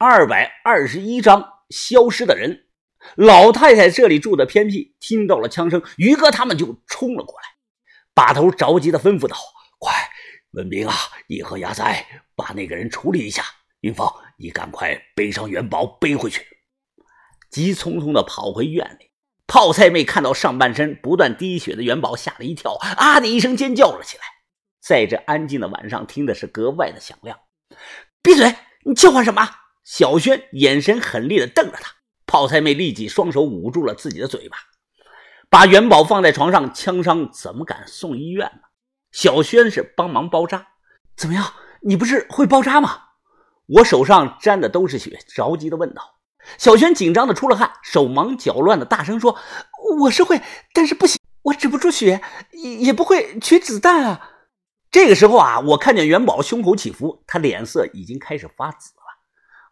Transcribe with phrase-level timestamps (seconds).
[0.00, 2.66] 二百二十一章消失的人。
[3.16, 7.46] 老太太这里住的偏僻，听到了枪声，于哥他们就冲了过来。
[8.14, 9.36] 把头着急的吩咐道
[9.80, 9.92] ：“快，
[10.52, 10.94] 文斌啊，
[11.26, 12.06] 你和亚仔
[12.36, 13.42] 把那个人处理一下。
[13.80, 16.46] 云芳，你赶快背上元宝背回去。”
[17.50, 19.10] 急匆匆的跑回院里。
[19.48, 24.22] 泡菜妹看到上半身不断滴血的元宝，吓了一跳，啊的一声尖叫了起来。
[24.80, 27.36] 在这安静的晚上，听的是格外的响亮。
[28.22, 28.54] 闭嘴！
[28.84, 29.50] 你叫唤什么？
[29.88, 31.94] 小轩眼神狠厉的瞪着他。
[32.26, 34.58] 泡菜妹立即双手捂住了自己的嘴巴，
[35.48, 36.74] 把元宝放在床上。
[36.74, 38.68] 枪伤怎么敢送医院呢？
[39.12, 40.66] 小轩是帮忙包扎。
[41.16, 41.54] 怎么样？
[41.80, 42.98] 你不是会包扎吗？
[43.64, 46.02] 我手上沾的都是血，着急的问道。
[46.58, 49.38] 小轩紧张的出了汗，手忙脚乱的大声说
[50.00, 50.38] ：“我是会，
[50.74, 52.20] 但是不行，我止不住血，
[52.52, 54.32] 也也不会取子弹啊。”
[54.92, 58.92] 这个时候啊，我看见元宝胸口起伏，他脸色已经开始发紫。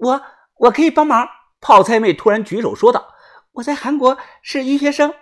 [0.00, 0.22] 我
[0.56, 1.28] 我可以帮忙。
[1.60, 3.14] 泡菜妹突然举手说道
[3.52, 5.12] ：“我在韩国是医学生，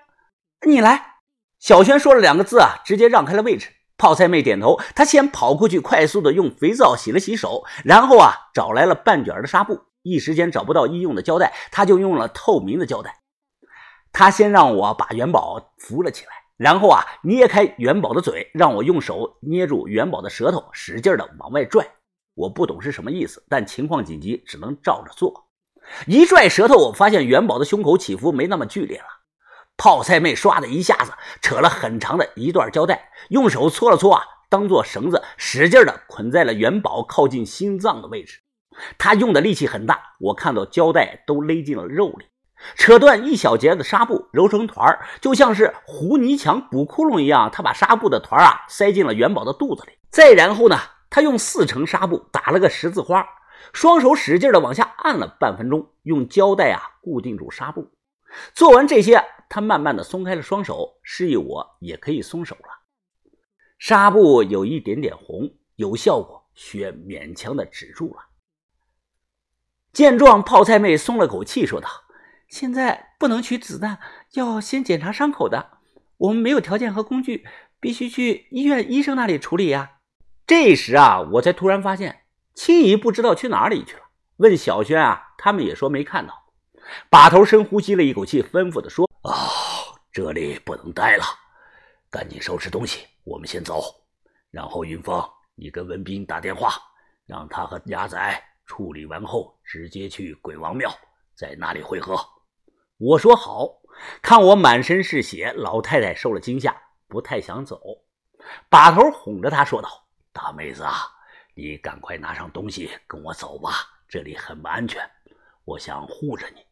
[0.66, 1.16] 你来。”
[1.58, 3.70] 小轩说了两个字啊，直接让开了位置。
[3.96, 9.80] 泡菜妹点头，她先跑过去，快速的用肥皂洗了洗手，然后啊，找来了半卷的纱布。
[10.02, 13.18] 一时间找不到医用的胶带，她就用了透明的胶带。
[14.12, 21.84] 她先让我把元宝扶了起来，然后啊，捏开元宝的嘴，让我用手捏住元宝的舌头，使劲的往外拽。
[22.38, 25.48] 我不懂是什么意思，但情况紧急，只能照着做。
[26.06, 29.06] 一拽舌头，我发现元宝的胸口起伏没那么剧烈了。
[29.76, 38.38] 泡菜妹唰的一下子扯了很长的一段胶带，用手搓了搓啊，当做绳子，使劲的捆在了元宝靠近心脏的位置。
[38.98, 42.26] 她用的力气很大，我看到胶带都勒进了肉里。
[42.76, 47.50] 扯断一小截的纱布，揉成团就像是糊泥墙补窟窿一样。
[47.50, 50.76] 她把纱布的团啊塞进了元宝的肚子里，再然后呢，
[51.10, 53.26] 他用四层纱布打了个十字花。
[53.72, 57.90] 双手使劲的往下按了半分钟，用胶带啊固定住纱布。
[58.54, 62.68] 做完这些，他慢慢的松开了双手，示意我也可以松手了。
[63.78, 68.26] 纱布有一点点红，有效果，血勉强的止住了。
[69.92, 71.88] 见状，泡菜妹松了口气，说道
[72.46, 73.98] ：“现在不能取子弹，
[74.34, 75.78] 要先检查伤口的。
[76.18, 77.44] 我们没有条件和工具，
[77.80, 79.96] 必须去医院医生那里处理呀。”
[80.48, 82.22] 这时啊，我才突然发现。
[82.54, 84.02] 青姨不知道去哪里去了，
[84.38, 86.46] 问小轩啊，他们也说没看到。
[87.10, 89.30] 把头深呼吸了一口气，吩咐的说：“啊，
[90.10, 91.24] 这里不能待了，
[92.10, 93.94] 赶紧收拾东西，我们先走。
[94.50, 95.22] 然后云峰，
[95.54, 96.72] 你跟文斌打电话，
[97.26, 100.90] 让他和鸭仔处理完后，直接去鬼王庙，
[101.36, 102.18] 在那里会合。”
[102.96, 103.68] 我说好。
[104.22, 106.74] 看我满身是血，老太太受了惊吓，
[107.06, 107.78] 不太想走。
[108.70, 109.88] 把头哄着她说道
[110.38, 110.94] ：“大妹子啊。”
[111.60, 113.72] 你赶快拿上东西跟我走吧，
[114.08, 115.02] 这里很不安全，
[115.64, 116.64] 我想护着你。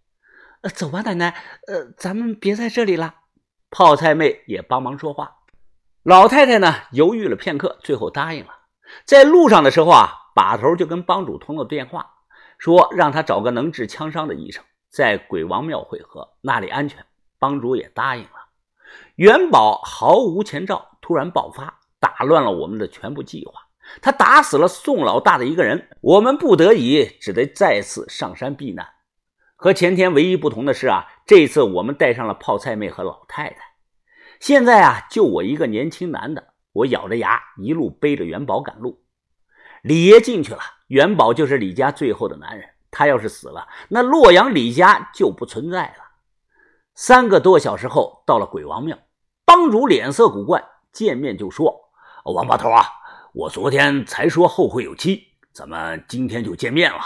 [0.60, 1.30] 呃，走吧，奶奶。
[1.66, 3.16] 呃，咱们别在这里了。
[3.68, 5.38] 泡菜妹也帮忙说话。
[6.04, 8.52] 老太太呢，犹豫了片刻，最后答应了。
[9.04, 12.08] 在路上的时候啊，把头就跟帮主通了电话，
[12.56, 17.04] 说让他找个能治枪伤的医生，在鬼王庙会合，那里安全。
[17.40, 18.46] 帮主也答应了。
[19.16, 23.52] 元宝毫无前兆，突然爆发，打乱了我们的全部计划。
[24.00, 28.86] 他打死了宋老大的一个人，我们不得已只得再次上山避难。
[29.54, 33.56] 和前天唯一不同的是啊，这次我们带上了泡菜妹和老太太。
[34.40, 39.04] 现在啊，就我一个年轻男的，我咬着牙一路背着元宝赶路。
[39.82, 42.68] 李爷进去了，元宝就是李家最后的男人。
[42.90, 46.04] 他要是死了，那洛阳李家就不存在了。
[46.94, 48.98] 三个多小时后，到了鬼王庙，
[49.44, 51.85] 帮主脸色古怪，见面就说
[52.32, 52.84] ：“王八头啊！”
[53.34, 55.22] 我昨天才说后会有期，
[55.52, 57.00] 咱们今天就见面了。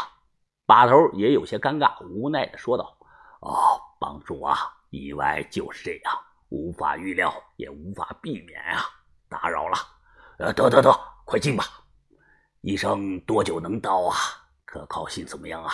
[0.65, 2.97] 把头也有些尴尬，无奈的说道
[3.43, 4.57] ：“哦，帮主啊，
[4.91, 6.15] 意外就是这样，
[6.51, 8.83] 无法预料，也无法避免啊，
[9.29, 9.77] 打扰了。
[10.39, 11.65] 呃，得得得，快进吧。
[12.61, 14.15] 医生多久能到啊？
[14.65, 15.73] 可靠性怎么样啊？”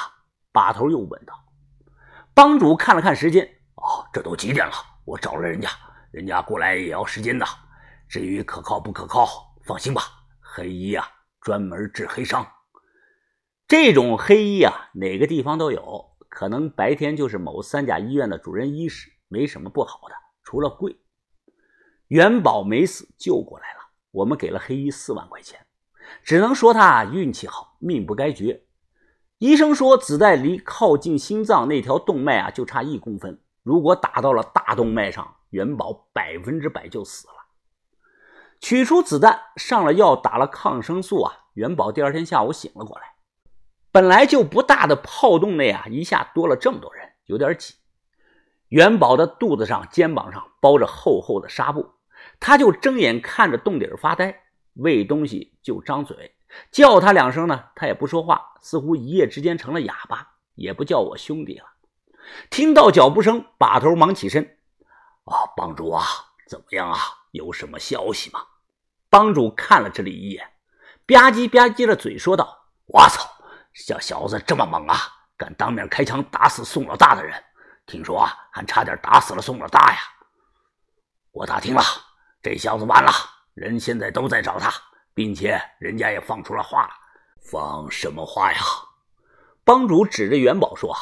[0.50, 1.34] 把头又问道。
[2.32, 4.72] 帮主看了看时间，哦，这都几点了？
[5.04, 5.68] 我找了人家，
[6.10, 7.44] 人家过来也要时间的。
[8.08, 10.02] 至于可靠不可靠，放心吧。
[10.40, 11.06] 黑衣啊，
[11.40, 12.46] 专门治黑伤。
[13.68, 16.16] 这种黑衣啊，哪个地方都有。
[16.28, 20.96] 可能白天就是某三甲医院的主任医师，没什么不好的，除了贵。
[22.08, 23.80] 元宝没死，救过来了。
[24.12, 25.66] 我们给了黑衣四万块钱，
[26.22, 28.62] 只能说他运气好，命不该绝。
[29.38, 33.42] 医生说，子弹离靠近心脏那条动脉啊，就差一公分。
[33.62, 37.34] 如果打到了大动脉上，元宝百分之百就死了。
[38.60, 41.32] 取出子弹，上了药，打了抗生素啊！
[41.54, 43.14] 元宝第二天下午醒了过来。
[43.92, 47.74] 本来就不大的炮洞内啊，一下多了这么多人，有点挤。
[48.68, 51.94] 元宝的肚子上、肩膀上包着厚厚的纱布，
[52.40, 54.42] 他就睁眼看着洞底发呆，
[54.74, 56.34] 喂东西就张嘴，
[56.72, 61.64] 叫他两声呢，他也不说话，似乎一夜之间成了哑巴，也不叫我兄弟了。
[62.50, 64.58] 听到脚步声，把头忙起身
[65.24, 66.02] ：“啊，帮主啊，
[66.48, 66.98] 怎么样啊？
[67.36, 68.40] 有什么消息吗？”
[69.08, 70.44] 帮主看了这里一眼，
[71.06, 73.24] 吧唧吧唧的嘴说道：“我操！”
[73.72, 74.96] 小小子这么猛啊，
[75.36, 77.44] 敢当面开枪打死宋老大的人，
[77.86, 79.98] 听说啊，还差点打死了宋老大呀！
[81.30, 81.82] 我打听了，
[82.42, 83.12] 这小子完了，
[83.52, 84.72] 人现在都在找他，
[85.12, 86.90] 并且人家也放出了话，
[87.50, 88.58] 放什么话呀？
[89.62, 90.96] 帮主指着元宝说：“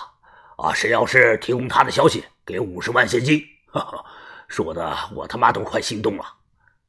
[0.59, 3.41] 啊，谁要是提供他的消息，给五十万现金。”
[3.73, 4.05] 哈哈，
[4.55, 6.25] 说的我他妈都快心动了。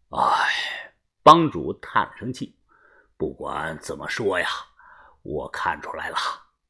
[0.09, 2.55] 哎，帮主叹了声气，
[3.17, 4.47] 不管怎么说呀。
[5.23, 6.17] 我看出来了，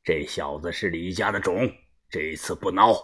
[0.05, 1.69] 这小子是李家的种。
[2.09, 2.97] 这一次不孬，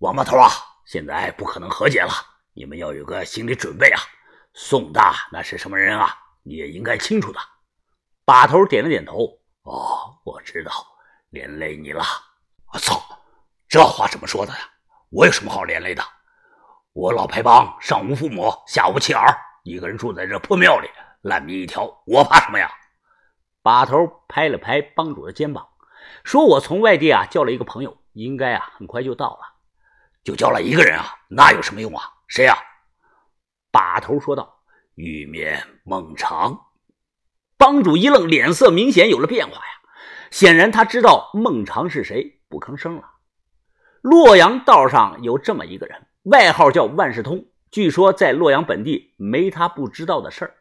[0.00, 0.50] 王八头啊，
[0.84, 2.12] 现在不可能和解了。
[2.52, 3.98] 你们要有个心理准备啊！
[4.52, 6.14] 宋大那是什么人啊？
[6.42, 7.40] 你也应该清楚的。
[8.26, 9.40] 把头点了点头。
[9.62, 10.70] 哦，我知道，
[11.30, 12.04] 连累你了。
[12.66, 13.02] 我操，
[13.66, 14.58] 这话怎么说的呀？
[15.08, 16.04] 我有什么好连累的？
[16.94, 20.88] 我老丐帮上无父母，下无妻儿，一个人住在这破庙里，
[21.22, 22.70] 烂命一条，我怕什么呀？
[23.62, 25.66] 把头拍了拍帮主的肩膀，
[26.22, 29.40] 说：“我从外地啊叫了一个朋友，应该啊很快就到了。
[30.22, 32.04] 就叫了一个人啊，那有什么用啊？
[32.28, 32.56] 谁呀？”
[33.72, 34.60] 把头说道
[34.94, 36.56] ：“玉面孟尝。”
[37.58, 39.72] 帮主一愣，脸色明显有了变化呀。
[40.30, 43.10] 显然他知道孟尝是谁，不吭声了。
[44.00, 50.54] 洛阳道上有这么一个人，外号叫万事通，据说在洛阳本地没他不知道的事儿。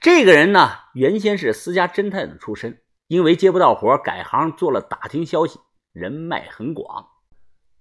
[0.00, 5.60] 这个人呢，原先是私家侦探的出身，因为接不到活，改行做了打听消息，
[5.92, 7.06] 人脉很广。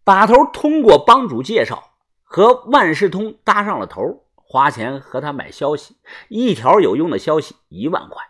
[0.03, 1.93] 把头通过帮主介绍，
[2.23, 5.95] 和万事通搭上了头，花钱和他买消息，
[6.27, 8.21] 一条有用的消息一万块。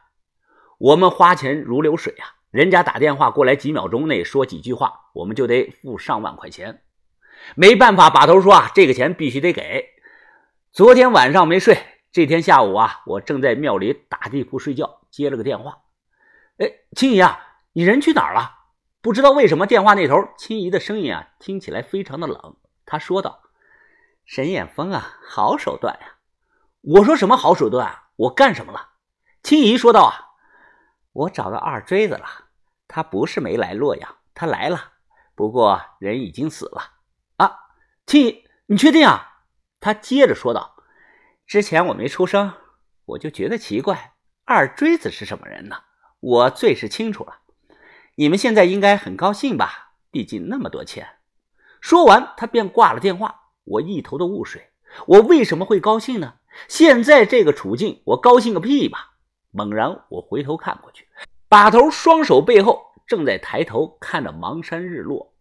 [0.78, 6.84] 我们花钱如流水啊，人家打电话过来，几秒钟内说几句话，我们就得付上万块钱。
[7.56, 9.86] 没办法，把头说啊，这个钱必须得给。
[10.72, 11.78] 昨天晚上没睡。
[12.12, 15.80] 这天下午啊，我正在庙里打地铺睡觉，接了个电话。
[16.58, 17.40] 哎，青姨啊，
[17.74, 18.52] 你人去哪儿了？
[19.02, 22.56] 不知道为什么电话那头青姨的声音啊，听起来非常的冷。
[22.86, 23.42] 她说道
[24.26, 26.18] ：“沈眼峰啊，好手段呀！”
[26.82, 27.88] 我说：“什么好手段？
[27.88, 28.10] 啊？
[28.16, 28.90] 我干什么了？”
[29.42, 30.14] 青姨说道：“啊，
[31.14, 32.26] 我找到二锥子了。
[32.88, 34.92] 他不是没来洛阳，他来了，
[35.34, 36.92] 不过人已经死了。”
[37.38, 37.60] 啊，
[38.06, 39.44] 青姨，你确定啊？
[39.80, 40.76] 他接着说道。
[41.46, 42.54] 之前我没出声，
[43.06, 44.14] 我就觉得奇怪，
[44.46, 45.76] 二锥子是什么人呢？
[46.20, 47.40] 我最是清楚了。
[48.16, 49.94] 你们现在应该很高兴吧？
[50.10, 51.08] 毕竟那么多钱。
[51.82, 53.42] 说完，他便挂了电话。
[53.66, 54.70] 我一头的雾水。
[55.08, 56.36] 我为什么会高兴呢？
[56.68, 59.16] 现在这个处境，我高兴个屁吧！
[59.52, 61.08] 猛然，我回头看过去，
[61.50, 65.33] 把头双手背后，正在抬头看着邙山日落。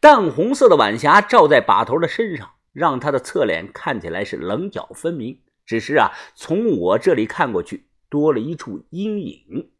[0.00, 5.40] 淡红色的晚霞照在把头的身上，让他的侧脸看起来是棱角分明。
[5.66, 9.70] 只是啊，从我这里看过去，多了一处阴影。